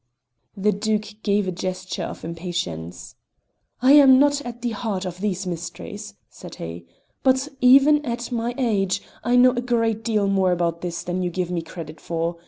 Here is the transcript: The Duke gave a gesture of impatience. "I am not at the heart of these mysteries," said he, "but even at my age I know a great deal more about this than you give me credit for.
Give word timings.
The 0.57 0.71
Duke 0.71 1.07
gave 1.21 1.47
a 1.47 1.51
gesture 1.51 2.01
of 2.01 2.25
impatience. 2.25 3.13
"I 3.83 3.91
am 3.91 4.17
not 4.17 4.41
at 4.41 4.63
the 4.63 4.71
heart 4.71 5.05
of 5.05 5.19
these 5.21 5.45
mysteries," 5.45 6.15
said 6.27 6.55
he, 6.55 6.87
"but 7.21 7.47
even 7.61 8.03
at 8.03 8.31
my 8.31 8.55
age 8.57 9.03
I 9.23 9.35
know 9.35 9.51
a 9.51 9.61
great 9.61 10.03
deal 10.03 10.25
more 10.25 10.51
about 10.53 10.81
this 10.81 11.03
than 11.03 11.21
you 11.21 11.29
give 11.29 11.51
me 11.51 11.61
credit 11.61 12.01
for. 12.01 12.37